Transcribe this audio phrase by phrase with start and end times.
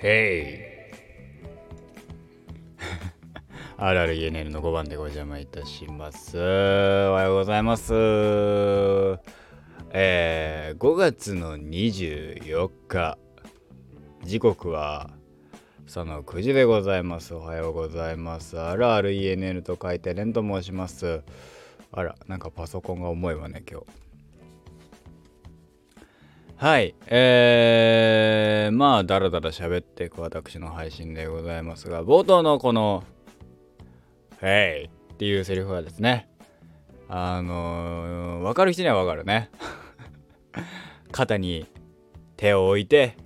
[0.00, 0.78] へい
[3.76, 6.38] あるある ENL の5番でご邪魔いたします。
[6.38, 7.92] おはようございます。
[9.90, 13.18] えー、5月の24日、
[14.22, 15.10] 時刻は
[15.88, 17.34] その9時でございます。
[17.34, 18.56] おはようございます。
[18.56, 21.22] あるある ENL と書いてレンと申します。
[21.90, 24.07] あら、なんかパソコンが重いわね、今日。
[26.60, 33.04] はい、えー、まあ、だらだら喋っていく私の配信でございますが、冒頭のこの、
[34.42, 36.28] へいっていうセリフはですね、
[37.08, 39.50] あのー、わかる人にはわかるね。
[41.12, 41.68] 肩に
[42.36, 43.16] 手を置いて、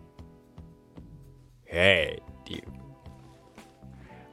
[1.64, 2.64] へいっていう。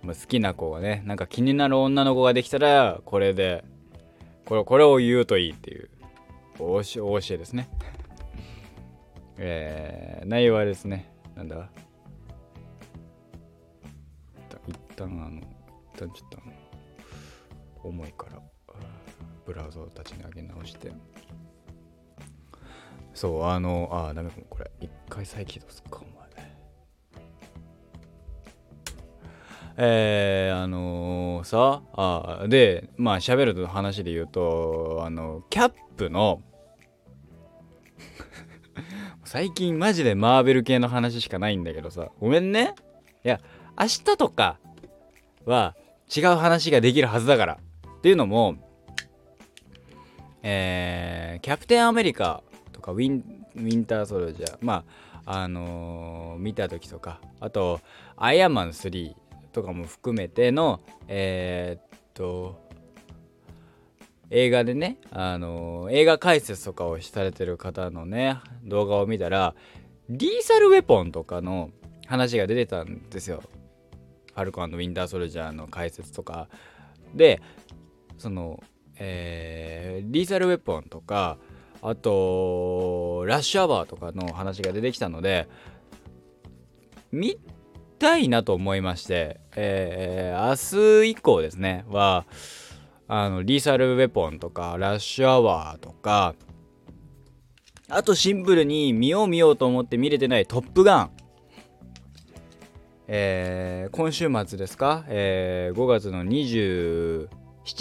[0.03, 3.63] まあ、好きな子がね、なんか気になる女の子ができたら、これで、
[4.43, 5.89] これこれを言うといいっていう、
[6.59, 7.69] お教えですね。
[9.41, 11.69] えー、内容はですね、なんだ？
[14.67, 15.41] 一旦あの、
[15.95, 16.37] 一旦ちょっと、
[17.87, 18.41] 重いから、
[19.45, 20.91] ブラウザを立ち上げ直して、
[23.13, 26.19] そう、あの、あ、ダメかも、これ、一回再起動すっか、お前。
[29.81, 36.41] えー、あのー、さあでまあ喋ると話で言うとあのキャップの
[39.31, 42.09] 最近マジでマーベル系の話しかないんだけどさ。
[42.19, 42.73] ごめんね。
[43.23, 43.39] いや
[43.79, 44.57] 明日とか
[45.45, 45.75] は
[46.09, 47.59] 違う話ができるはずだから。
[47.99, 48.55] っていうのも
[50.41, 52.41] えー、キャプテンアメリカ
[52.73, 54.57] とかウィンウィンターソルジャー。
[54.61, 54.83] ま
[55.27, 57.21] ああのー、見た時とか。
[57.39, 57.81] あと
[58.17, 59.13] アイアンマン3
[59.51, 62.68] とかも含めてのえー、っと
[64.31, 69.55] 映画でね、あの映画解説とかをされてる方のね動画を見たら
[70.09, 71.71] リーサルウェポンとかの
[72.05, 73.43] 話が出てたんですよ。
[74.33, 76.47] ファルコンウィンターソルジャーの解説とか
[77.13, 77.41] で
[78.17, 78.63] その
[78.99, 81.37] えー、リーサルウェポンとか
[81.81, 85.47] あとラッシュアワーとかの話が出てきたので
[87.11, 87.39] 見
[87.97, 92.25] たいなと思いまして、えー、明日以降ですねは
[93.11, 96.35] あのリーサルウェポンとかラッシュアワーとか
[97.89, 101.11] あとシンプルに見よう見ようと思って見れてないトップガン。
[103.07, 107.27] えー、今週末ですか、えー、5月の27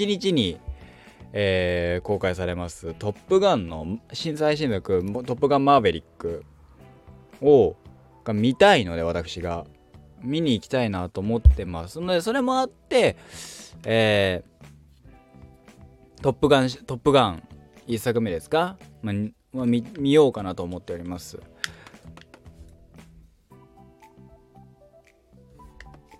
[0.06, 0.58] 日に、
[1.34, 6.46] えー、公開されます「トップガン」の新最新作「トップガンマーヴェリック」
[7.44, 7.76] を
[8.24, 9.66] が見たいので私が。
[10.20, 12.00] 見に行きたいなと思ってます。
[12.00, 13.14] のでそれもあって
[13.84, 14.57] えー、
[16.20, 17.42] トップガントップガン
[17.86, 19.14] 1作目ですか、まあ
[19.52, 21.38] まあ、見見ようかなと思っております。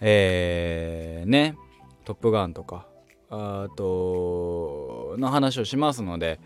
[0.00, 1.56] えー、ね。
[2.04, 2.86] トップガンとか。
[3.30, 6.40] あとの話をしますので。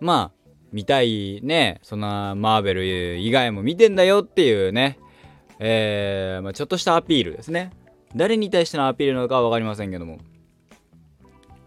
[0.00, 1.80] まあ見たいね。
[1.82, 4.98] そんなマーベル以外も見てんだよっていうね。
[5.58, 7.72] えーまあ、ちょっとしたアピールですね。
[8.14, 10.18] 誰に対してのアピールなのかは分かりませんけども。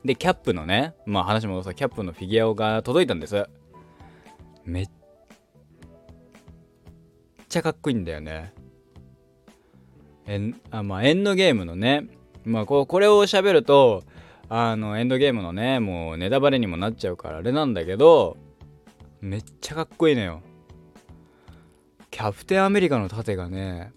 [0.04, 3.46] でキャップのねまあ話もさキャップのフィギュアが届いたんです。
[4.66, 4.90] めっ
[7.48, 8.54] ちゃかっこいいんだよね。
[10.26, 12.08] えんあまあエンドゲームのね
[12.44, 14.04] まあこうこれを喋ると
[14.50, 18.38] あのエンドゲームのねもうネタバレにもなっちゃうからあれなんだけど
[19.22, 20.42] めっちゃかっこいいのよ。
[22.12, 23.94] キャプテンアメリカの盾がね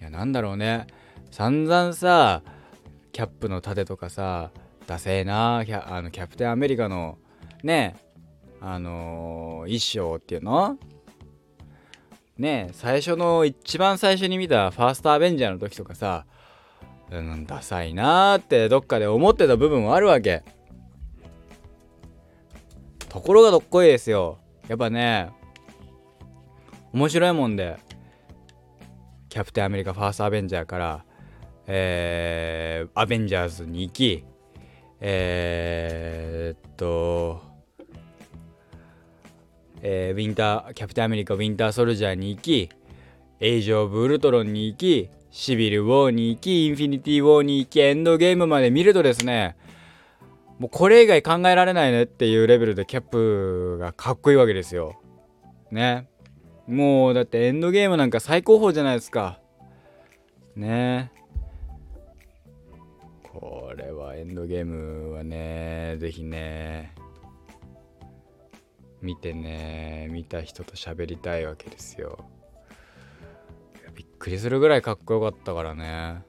[0.00, 0.88] いやなんだろうね。
[1.34, 2.42] 散々さ
[3.10, 4.52] キャップの盾とかさ
[4.86, 7.18] ダセーなキャあのキャプテンアメリカの
[7.64, 7.96] ね
[8.60, 10.78] あのー、衣装っていうの？
[12.38, 16.24] ね最初の一番最初に見たファーストアベンジャーの時とかさ
[17.10, 20.44] うんダサいなーってどっかで思ってた部分もあるわけ。
[23.08, 24.38] ところがどっこいですよ。
[24.68, 25.30] やっぱね
[26.92, 27.76] 面白いもんで
[29.28, 31.04] キャプテンアメリカファーストアベンジャーから
[31.66, 34.24] えー、アベンジャーズに行き
[35.00, 37.42] えー、っと
[39.86, 42.70] えー、ウィンターキャプテンアメリカウィンターソルジャーに行き
[43.40, 49.56] エイジ・オブ・ウルトロンに行きシビル・ウォーに行きインフィニティ・ウォーに行きエンドゲームまで見るとですね
[50.58, 54.94] もうこれ以外考えられないねっていうレベルでキャップがかっこいいわけですよ。
[55.70, 56.08] ね。
[56.66, 59.40] もうだってエンドゲームなんか最高峰じゃないですか。
[60.56, 61.10] ね。
[61.16, 61.23] こ
[64.24, 66.94] エンドゲームはねぜひね
[69.02, 72.24] 見てね見た人と喋りたいわけですよ。
[73.94, 76.22] びっくりするぐらいかっこよかったからね。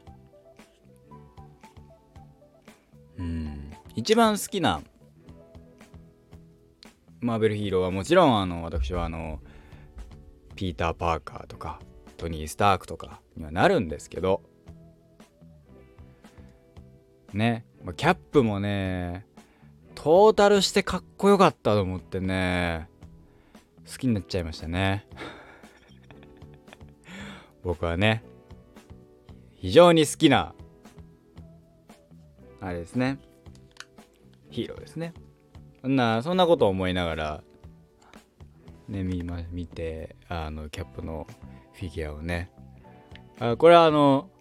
[3.18, 3.72] うん。
[3.96, 4.82] 一番好きな
[7.22, 9.40] マーベルヒーローはもちろんあの私はあの
[10.58, 11.80] ピーター・パーカーとか
[12.18, 14.42] トニー・スタークとかにはなるんですけど
[17.32, 17.66] ね。
[17.86, 19.28] まキャップもね
[19.94, 22.90] トータルしてかっこよかったと思ってね
[23.90, 25.08] 好きになっちゃいましたね。
[27.64, 28.24] 僕はね
[29.54, 30.56] 非常に好きな
[32.60, 33.20] あれですね。
[34.50, 35.14] ヒーローですね。
[35.82, 37.44] そんなそんなことを思いながら
[38.88, 41.28] ね見,、ま、見てあのキャップの
[41.74, 42.50] フィギュアをね。
[43.40, 44.32] あこれはあの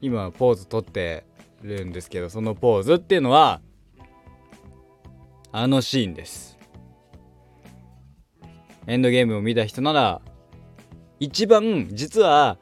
[0.00, 1.24] 今ポーズ取って
[1.64, 3.60] るんですけどそのポーズっていうのは
[5.52, 6.58] あのシーンです。
[8.86, 10.20] エンドゲームを見た人なら
[11.20, 12.58] 一番実は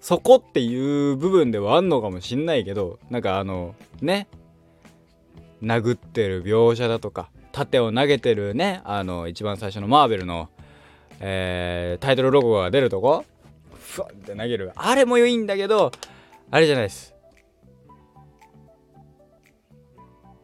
[0.00, 4.26] そこっていう部分ではあんのかもしんないけどなんかあのね
[5.62, 10.48] 殴ってる描写だとか盾を投げてるねあの一番最初のマーベルの、
[11.20, 13.26] えー、タイトルロゴが出るとこ
[13.74, 14.72] ふわって投げる。
[14.76, 15.92] あれもいいんだけど
[16.50, 17.14] あれじゃないです。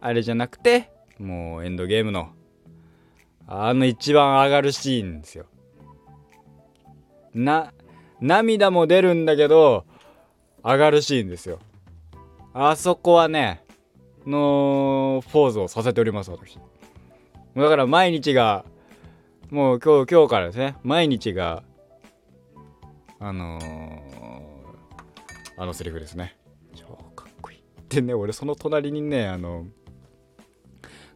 [0.00, 2.30] あれじゃなくてもうエンドゲームの
[3.46, 5.46] あの一番上がるシーンですよ。
[7.32, 7.72] な
[8.20, 9.84] 涙も出るんだけど
[10.64, 11.58] 上がるシーンですよ。
[12.52, 13.64] あそこはね
[14.26, 16.58] のポーズをさせております私。
[17.54, 18.64] だから毎日が
[19.50, 20.76] もう今日今日からですね。
[20.82, 21.62] 毎日が
[23.18, 24.00] あのー、
[25.56, 26.36] あのセリフですね。
[26.74, 26.84] 超
[27.14, 27.62] かっこいい。
[27.88, 29.66] でね俺その隣にねあの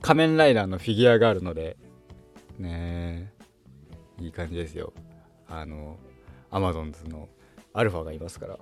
[0.02, 1.76] 仮面ライダーのフィギュアがあるので
[2.58, 3.32] ね
[4.20, 4.92] いい感じですよ。
[5.48, 5.96] あの
[6.50, 7.28] アマゾンズの
[7.72, 8.58] アルファがいますから。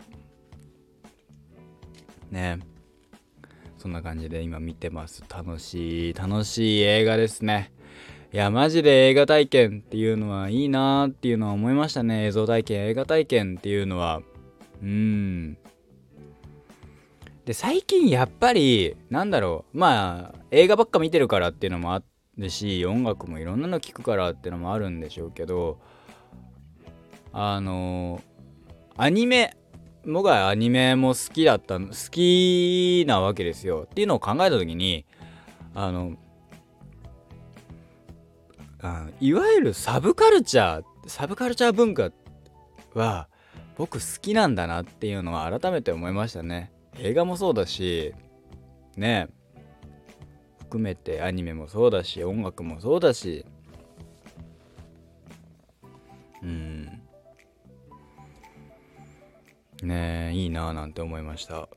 [2.31, 2.58] ね
[3.79, 5.23] そんな感じで今見てます。
[5.29, 7.73] 楽しい楽しい映画ですね。
[8.32, 12.26] いやマジで映画体験っていうのはいいなーっていうのは思いましたね。
[12.26, 14.20] 映像体験映画体験っていうのは。
[14.82, 15.56] うん。
[17.48, 22.02] で最近やっぱりなんだろうまあ映画ばっか見てるからっていうのもあ
[22.36, 25.78] るし音楽もいろんなの聴くからっていうのもあるんでしょうけど
[27.32, 28.20] あの
[28.98, 29.56] アニメ
[30.04, 33.86] 僕はアニメも好きだった好きなわけですよ。
[33.90, 35.06] っていうのを考えた時に
[35.74, 36.16] あの
[38.82, 42.10] あいわゆるサブカルチャーサブカルチャー文化
[42.92, 43.28] は
[43.78, 46.72] 僕好きなんだなっていうのは改めて思いましたね。
[46.98, 48.14] 映画もそうだし
[48.96, 49.28] ね
[50.58, 53.46] 含めてアニメもそうだし音楽もそうだし
[56.42, 57.02] うん。
[59.82, 61.68] ねえいいなぁなんて思いました。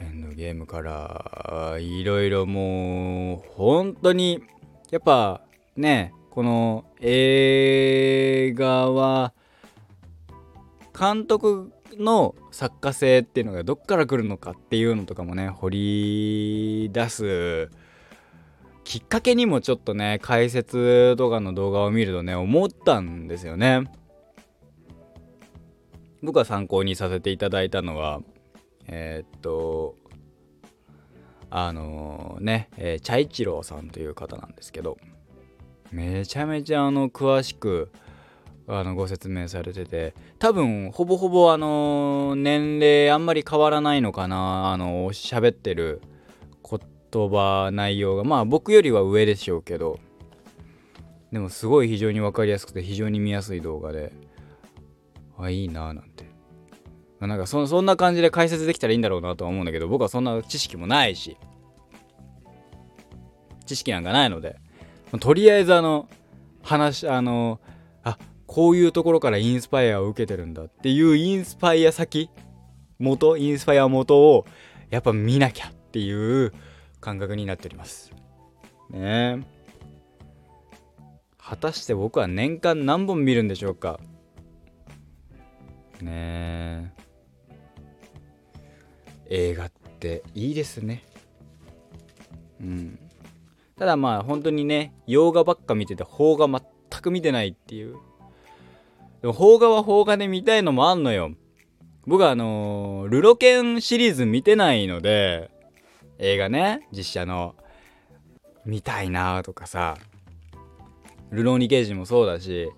[0.00, 4.42] エンドゲームからいろいろもう本当に
[4.90, 5.42] やっぱ
[5.76, 9.32] ねこの映画は
[10.98, 17.70] 監督の作家性っていうのがどっから来るのかっていうのとかもね掘り出す
[18.84, 23.84] きっかけにもちょっとね解説とかの動画を見るとね思ったんですよね。
[26.22, 28.20] 僕が参考にさせていただいたのは
[28.88, 29.94] えー、っと
[31.50, 34.98] あのー、ね、えー、チャイチローさんという方なんですけど
[35.92, 37.90] めちゃめちゃあの詳しく
[38.70, 46.02] あのご説明されてて多分ほぼほぼあの年齢あんまり変わらないのかなあの喋ってる
[47.10, 48.24] 言葉内容が。
[48.24, 49.98] まあ僕よりは上でしょうけど
[51.32, 54.12] でもすごい非常に分かりやすくて非常に見やすい動画で
[55.38, 56.28] あいいなーなんて。
[57.26, 61.36] なんかそそんな感じで解説できたらいいんだろうなとは思うんだけど僕はそんな知識もないし
[63.66, 64.56] 知識なんかないので
[65.18, 66.08] とりあえずあの
[66.62, 67.60] 話あの
[68.48, 72.30] こういうところからインスパイアを受けてるんだっていうインスパイア先
[72.98, 74.46] 元インスパイア元を
[74.88, 76.54] やっぱ見なきゃっていう
[76.98, 78.10] 感覚になっております。
[78.90, 79.46] ね。
[81.36, 84.00] 果たして僕は年間何本見るんでしょうか？
[86.00, 86.92] ね。
[89.28, 91.04] 映画っていいですね。
[92.62, 92.98] うん。
[93.78, 96.62] ただまあ本当にね洋画ばっか見てて邦画全
[97.02, 97.98] く見てないっていう。
[99.20, 101.32] でも邦画は邦画で見たいのもあんのよ。
[102.06, 105.50] 僕はあのー、ルロケンシリーズ見てないので
[106.18, 107.54] 映画ね実写の。
[108.68, 109.96] 見たいなとかさ。
[111.30, 112.70] ルローニケンシンもそうだし、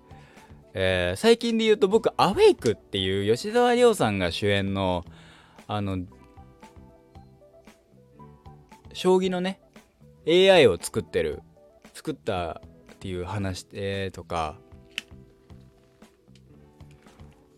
[0.73, 5.05] えー、最近で言うと僕、アウェイクっていう吉沢亮さんが主演の、
[5.67, 5.99] あの、
[8.93, 9.59] 将棋のね、
[10.27, 11.41] AI を作ってる、
[11.93, 12.61] 作った
[12.93, 14.57] っていう話、えー、とか、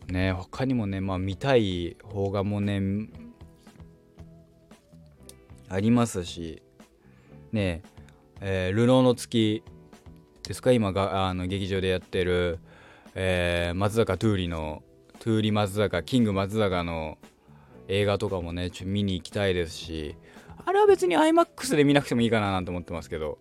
[0.08, 3.08] ね、他にもね、まあ見たい邦画もね、
[5.68, 6.62] ありますし、
[7.52, 7.82] ね
[8.40, 9.62] えー、流浪の月
[10.42, 12.58] ですか今があの劇場でやってる、
[13.14, 14.82] えー、松坂トゥーリの
[15.20, 17.18] トゥーリ松坂キング松坂の
[17.88, 20.16] 映画とかもねちょ見に行きたいですし
[20.64, 23.38] あれは別に IMAX で見なくてもいいかななんて思ってますけど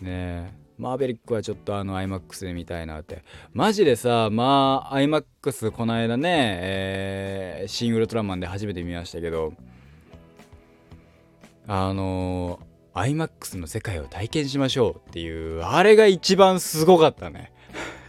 [0.00, 0.52] ね。
[0.60, 3.22] えマーベリックはちょっとあの IMAX で見たいなって。
[3.52, 9.52] マジでさまあ IMAX この間ね、えー、シン・ウルトラマンで初めて見ましたけど。
[11.68, 17.52] あのー、IMAX の世界を体験しましょうっていうあれが一番すごかったね。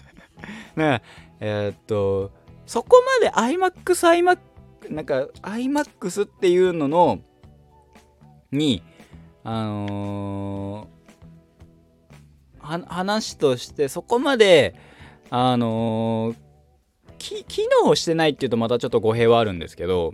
[0.75, 1.01] ね
[1.39, 2.31] えー、っと
[2.67, 4.37] そこまで iMAX、
[4.85, 7.19] iMAX、なんか iMAX っていうのの、
[8.51, 8.83] に、
[9.43, 10.96] あのー、
[12.67, 14.75] 話としてそこまで、
[15.29, 20.13] あのー、機能してないっていうとまたちょっと語弊はあるんですけど、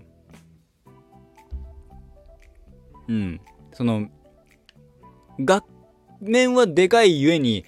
[3.07, 3.41] うん、
[3.73, 4.09] その、
[5.39, 5.63] 画
[6.21, 7.65] 面はでかいゆえに、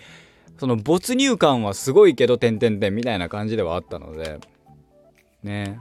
[0.58, 4.40] その没入感はすごいけど、点々点みたいな感じではあったので、
[5.44, 5.80] ね。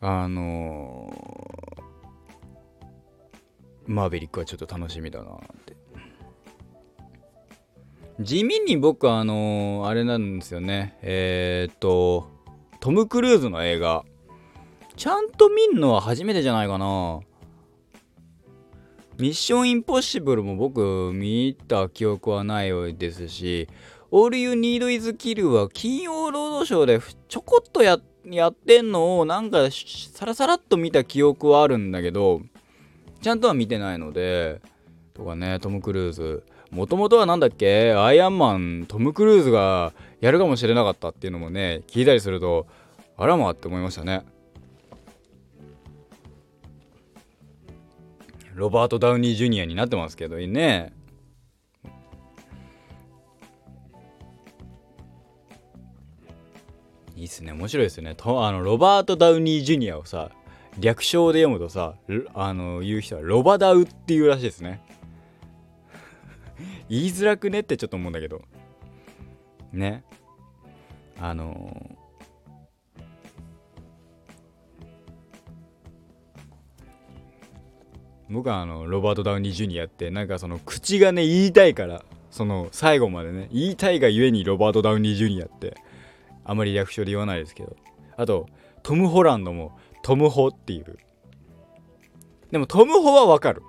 [0.00, 1.82] あのー、
[3.86, 5.77] マーベリックはちょっと楽しみだなって。
[8.20, 10.98] 地味に僕はあのー、あれなんですよね。
[11.02, 12.28] えー、っと、
[12.80, 14.04] トム・クルーズの映画。
[14.96, 17.20] ちゃんと見んのは初めてじゃないかな。
[19.18, 23.68] ミッションインポッシブルも僕見た記憶はないですし、
[24.12, 32.42] All You Need Is Kill は金曜ロードショーでちょこっとややってんのをなんかサラサラっと見た記憶はあるんだけど、
[33.22, 34.60] ちゃんとは見てないので、
[35.14, 36.42] とかね、トム・クルーズ。
[36.70, 37.94] もともとは何だっけ？
[37.94, 42.66] アイアンマン、トム・クルーズがやるかもしれなかったっていうのもね、聞いたりすると、
[43.16, 44.24] あらまって思いましたね。
[48.54, 50.92] ロバート・ダウニー・ジュニアになってますけどね。
[57.16, 57.52] いいっすね。
[57.52, 58.14] 面白いですね。
[58.16, 60.30] とあのロバート・ダウニー・ジュニアをさ
[60.78, 61.94] 略称で読むとさ
[62.34, 64.80] あの言う人はロバダウっていうらしいですね。
[66.88, 68.42] 言いづらくねってちょっと思うんだけど。
[69.72, 70.04] ね。
[71.20, 71.96] あの
[78.30, 85.76] 僕はあのロバート・ダウニー・ジュニアってなんかその口がね言いたいからその最後までね言いたいがゆえにロバート・ダウニー・ジュニアって
[86.44, 87.76] あまり略称で言わないですけど。
[88.16, 88.48] あと
[88.82, 90.98] トム・ホランドもトム・ホっていう。
[92.50, 93.62] でもトム・ホはわかる。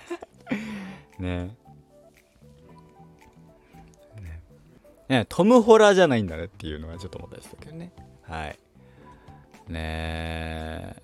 [1.18, 1.56] ね。
[5.10, 7.92] ねトム・ホラーじゃないんだねっていうのはちょっと思ったんですけどね。
[8.22, 8.58] はい。
[9.68, 11.02] ねえ。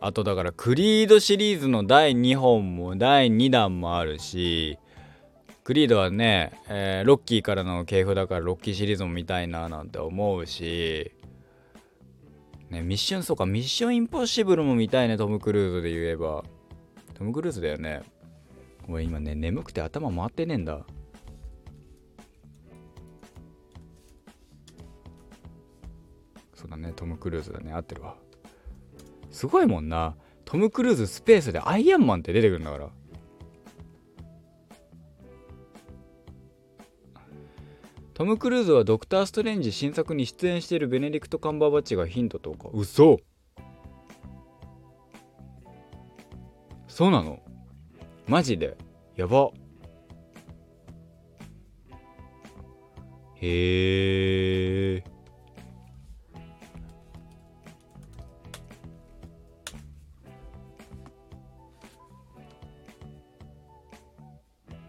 [0.00, 4.78] あとだからクリードシリーズの第2本も第2弾もあるし
[5.64, 11.10] クリードはね、えー、ロッキーからの系譜だからロッキーシリーズも見たいななんて思うし、
[12.70, 16.44] ね、ミッションそうかミッションインポッシブルも見たいねトム・クルーズで言えば。
[17.14, 18.02] トム・クルーズだよね。
[18.88, 20.84] 俺今ね眠くて頭回ってねえんだ
[26.66, 28.16] そうだねトム・クルーズだね合ってるわ。
[29.30, 30.16] すごいもんな。
[30.44, 32.88] トム・クルーズスペースでアイアンマンって出てくるんだから。
[38.14, 42.68] トム・クルーズはドクター・ストレンジ新作に出演しているベネディクト・カンバーバッチがヒントとか。
[42.72, 43.20] 嘘。
[46.88, 47.40] そうなの？
[48.26, 48.76] マジで？
[49.14, 49.50] やば。
[53.34, 54.45] へえ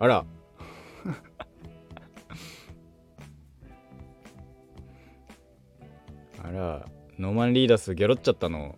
[0.08, 0.24] あら。
[6.44, 6.86] あら
[7.20, 8.78] ノーマン・リーダースゲロっちゃったの。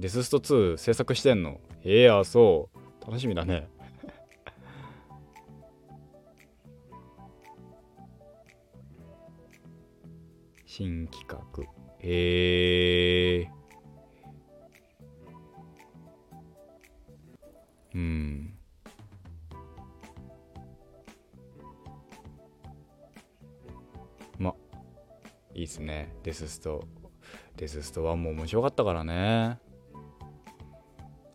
[0.00, 1.60] デススト2制作してんの。
[1.84, 2.78] ええー、あそう。
[3.06, 3.68] 楽しみだね。
[10.66, 11.38] 新企画。
[12.00, 13.48] へえ、
[17.94, 18.33] うん。
[25.64, 26.12] いいっすね。
[26.22, 26.86] デススト。
[27.56, 29.58] デススト1も面白かったからね。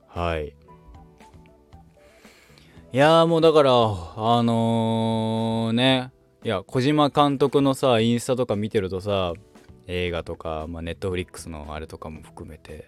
[0.07, 0.53] はい。
[2.91, 3.75] いやもうだからあ
[4.43, 6.12] のー、ね。
[6.43, 9.33] いや小島監督のさインスタとか見てるとさ
[9.88, 12.88] 映画とか、まあ、ネットフリックスのあれとかも含めて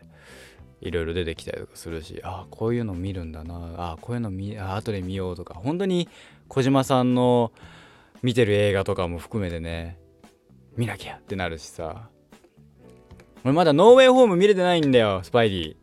[0.79, 3.73] いろいろ出てきたりとかするしああこういうの見るんだな。
[3.77, 5.55] あこういうの見あ後で見ようとか。
[5.55, 6.07] 本当に
[6.47, 7.51] 小島さんの
[8.21, 9.97] 見てる映画とかも含めてね
[10.77, 12.09] 見なきゃってなるしさ。
[13.43, 15.77] 俺まだノーウェイホーム見れてないんだよスパイリ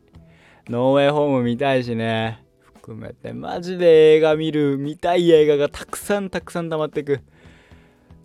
[0.67, 2.45] ーノーウェイホーム見たいしね。
[2.63, 7.21] 含めてマジで映画見る見たい映画がたくさんたくさん溜まってく。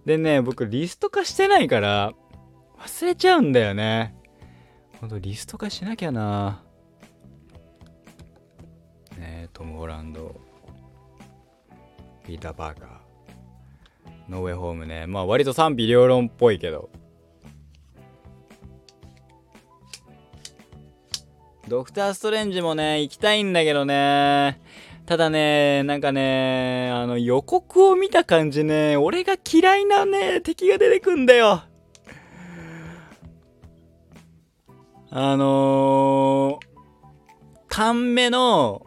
[0.05, 2.13] でね僕リスト化してないから
[2.79, 4.15] 忘れちゃうんだよね。
[5.01, 6.63] ほんとリスト化しなきゃな。
[9.17, 10.35] ねトム・ホランド。
[12.25, 13.02] ピーター・パーカー。
[14.29, 15.05] No Way Home ね。
[15.07, 16.89] まあ割と賛否両論っぽいけど。
[21.67, 24.61] ドクター・ストレンジもね行きたいんだけどね。
[25.05, 31.63] ただねなんかねあの予告を見た感じね俺が嫌いなね敵が出てくんだよ。
[35.09, 36.65] あのー、
[37.69, 38.85] 単目の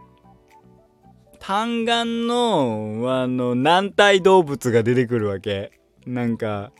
[1.47, 5.71] 単眼の、あの、軟体動物が出てくるわけ。
[6.05, 6.73] なんか、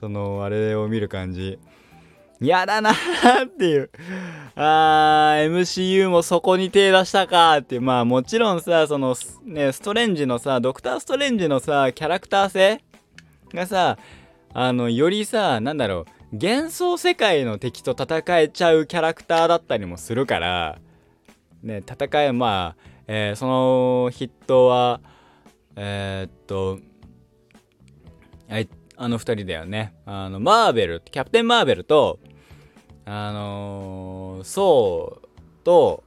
[0.00, 1.58] その、あれを見る感じ。
[2.40, 3.90] やだなーっていう。
[4.54, 7.82] あー、MCU もそこに手出したかっていう。
[7.82, 9.14] まあもちろんさ、その、
[9.44, 12.82] ね、ストレンジのさ、ドクターストレンジのさ、キャラクター性
[13.52, 13.98] がさ、
[14.54, 20.78] あの、よりさ、なんだろう、幻想世界の敵と戦えちゃうキャラクターだったりもするから、
[21.62, 25.00] ね、戦え、まあ、えー、そのヒットは
[25.74, 26.78] えー、っと
[28.96, 29.94] あの2人だよね。
[30.06, 32.20] あのマーベルキャプテン・マーベルと
[33.04, 36.04] あのー、ソーと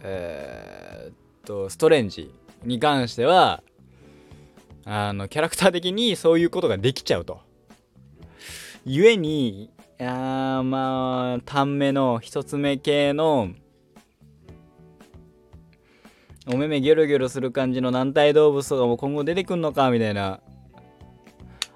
[0.00, 1.14] えー、っ
[1.44, 3.62] とストレンジに関しては
[4.86, 7.40] あのキャラクター的にそういうことができちゃうと。
[8.86, 9.68] 故に
[10.00, 13.50] あまあ短めの一つ目系の
[16.48, 20.40] お目目ギョロギョロする感じの軟体動物とかも今後出てくんのかみたいな。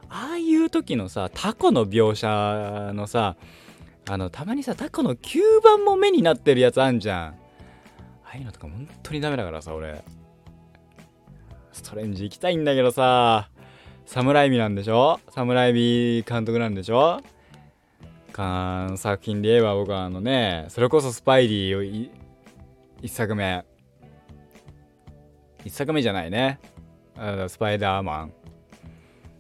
[0.09, 3.37] ああいう時のさタコの描写のさ
[4.09, 7.29] あのたまにさタコの吸盤も目になってるやつあんじゃん。
[7.29, 7.35] あ
[8.33, 10.03] あいうのとか本当にダメだからさ俺。
[11.73, 13.49] ストレンジ行きたいんだけどさ
[14.05, 15.21] サムライビなんでしょ？
[15.31, 17.21] サムライビ監督なんでしょ？
[18.33, 22.11] かん作品で言えば僕はあのねそれこそスパイリーを
[23.03, 23.65] 1作目。
[25.65, 26.59] 1作目じゃないね。
[27.49, 28.33] スパイダーマン。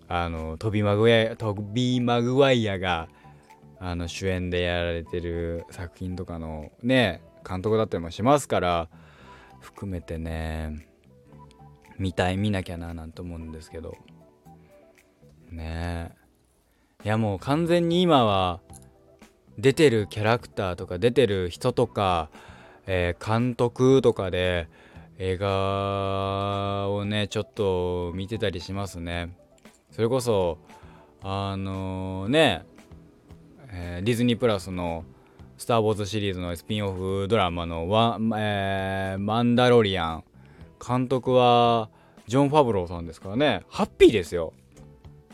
[0.08, 3.08] あのトビ・マグワイアトビー・マグワイアが
[3.78, 8.88] あの主演でやられてる作品とかのね監督だったりもしますから
[9.60, 10.84] 含めてね
[11.96, 13.96] 見たい見なきゃななんて思うんですけど。
[15.50, 16.12] ね。
[16.14, 16.20] え
[17.04, 18.60] いやもう完全に今は
[19.58, 22.30] 出てるキャラクターとか出てる人とか、
[22.86, 24.68] えー、監督とかで
[25.22, 29.36] 映画をねちょっと見てたりしますね。
[29.90, 30.56] それこそ
[31.20, 32.64] あのー、ね、
[33.68, 35.04] えー、ディズニープラスの
[35.58, 40.24] 「スター・ウォーズ」シリーズのスピンオフドラマのワ、えー、マンダロリアン」
[40.84, 41.90] 監督は
[42.26, 43.60] ジョン・ファブローさんですからね。
[43.68, 44.54] ハッピーですよ。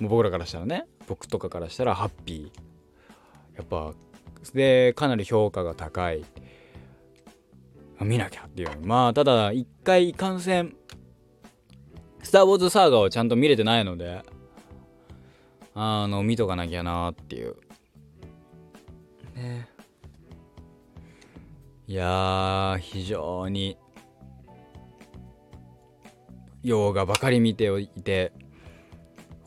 [0.01, 0.87] もう僕らからしたらね。
[1.07, 3.57] 僕とかからしたらハッピー。
[3.57, 3.95] やっぱ
[4.53, 6.25] でかなり評価が高い
[8.05, 8.71] 見なきゃっていう。
[8.83, 10.77] まあただ一回いかんせん
[12.23, 14.23] スター・ウォーズ・サーガをちゃんと見れてないので。
[15.79, 17.55] あの見とかなきゃなっていう。
[19.35, 19.69] ね。
[21.87, 23.77] いや非常に
[26.63, 28.33] 洋画ばかり見ていて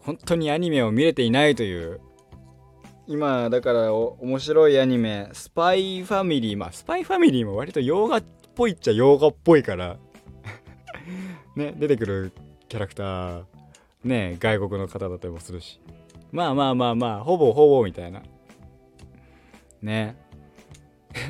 [0.03, 1.99] 本当にアニメを見れていないという。
[3.07, 6.57] 今だから面白いアニメスパイファミリー。
[6.57, 8.21] まあスパイファミリーも割と洋画
[8.59, 9.95] ぽいっちゃ洋画っぽいから。
[11.55, 12.33] ね出てくる
[12.67, 13.43] キャラクター。
[14.03, 15.79] ね外国の方だったりもするし。
[16.33, 18.21] まあまあまあまあほぼほぼみたいな。
[19.81, 20.17] ね。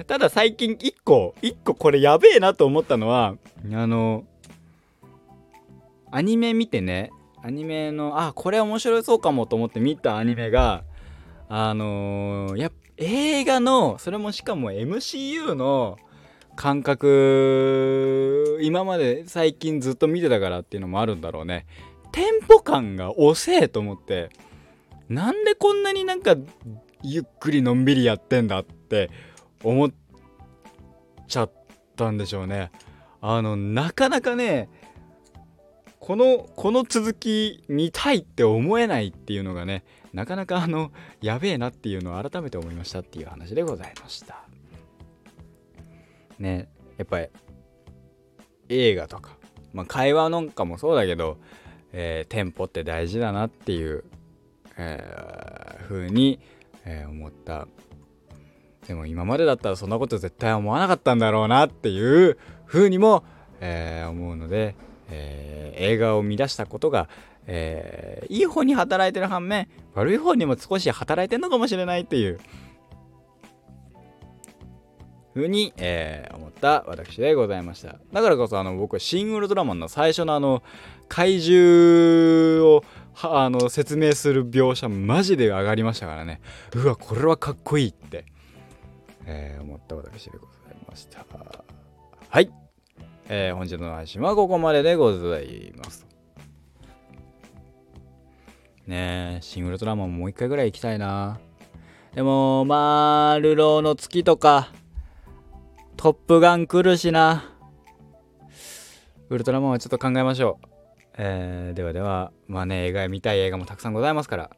[0.08, 3.36] ただ最近1個1個これやべえなと思ったのは
[3.72, 4.26] あの
[6.12, 7.12] アニメ見てね。
[7.44, 10.84] アニメのあこれ面白そうかもと思って見たアニメが
[11.48, 16.00] あのー、や映画のそれもしかも MCU の
[16.60, 21.66] 感覚今まで最近ずっと見てたからっていうのもあるんだろうね。
[22.12, 24.30] テンポ感が遅えと思って
[25.08, 26.36] なんでこんなになんか
[27.02, 29.10] ゆっくりのんびりやってんだって
[29.64, 29.92] 思っ
[31.30, 31.52] ちゃっ
[31.96, 32.72] たんでしょうね。
[33.22, 34.68] あのなかなかね
[36.02, 40.92] このこの続き見たいって思えないっていうのがねなかなかあの
[41.22, 44.49] やべえなっていうのを改めて思いましたっていう話でございました。
[46.40, 47.28] ねやっぱり
[48.70, 49.38] 映画とか、
[49.74, 51.38] まあ、会話なんかもそうだけど、
[51.92, 54.04] えー、テンポって大事だなっていう、
[54.78, 56.40] えー、風に、
[56.86, 57.68] えー、思った。
[58.88, 63.24] でも今までだったらそんなこと絶対思わなかったんだろうなっていう風にも、
[63.60, 64.76] えー、思うので、
[65.12, 67.08] えー、映画を見出したことが、
[67.46, 72.40] えー、いい方に働いてる反面悪い方にも少し働いてるのかもしれないっていう
[75.40, 77.96] ふうに、えー、思った私でございました。
[78.14, 80.64] だからこそあの僕シン・ウルトラマンの最初のあの
[81.08, 82.84] 怪獣を
[83.22, 86.42] あの説明する描写マジで上がりましたからね。
[86.76, 88.26] うわこれはかっこいいって、
[89.26, 91.26] えー、思った私でございました。
[92.30, 92.52] はい、
[93.28, 96.06] えー、本日の配信はここまででございます。
[98.88, 101.40] ねえシン・ウルトラマンもう一回ぐらい行きたいな。
[102.14, 104.72] でもまあルローの月とか
[106.00, 107.44] トップガン来るしな。
[109.28, 110.68] ウルトラマンはちょっと考えましょう。
[111.18, 114.50] えー、ではでは、まあね、映画見たい映画もたくさんございますから。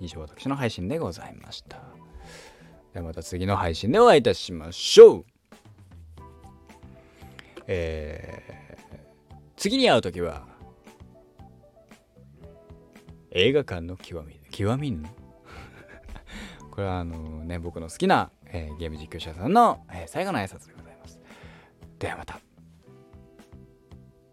[0.00, 1.82] 以上、私の配信でございました。
[2.92, 5.24] ではまた次の配信でお会いいたしましょう。
[7.66, 10.46] えー、次に会う時は、
[13.32, 15.08] 映画館の極み、極みぬ
[16.70, 21.20] これはあのね、僕の好きなえー、ゲーム実況者さんの、えー、最後の挨拶でございます。
[21.98, 22.40] ではまた。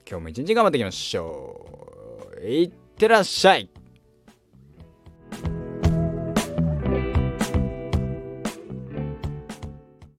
[0.07, 2.45] 今日も一日頑張っていきましょう。
[2.45, 3.69] いってらっしゃい